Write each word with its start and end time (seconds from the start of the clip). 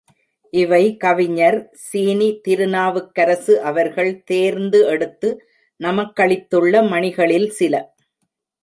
இவை 0.53 0.97
கவிஞர் 0.97 1.57
சீனி 1.83 2.29
திருநாவுக்கரசு 2.47 3.55
அவர்கள் 3.63 4.11
தேர்ந்து 4.23 4.81
எடுத்து 4.87 5.31
நமக்களித்துள்ள 5.79 6.83
மணிகளில் 6.89 7.49
சில. 7.51 7.75